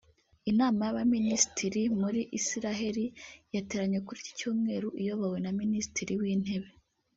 [0.51, 3.05] Inama y’abaminisitiri muri Isiraheli
[3.55, 6.69] yateranye kuri iki Cyumweru iyobowe na Minisitiri w’Intebe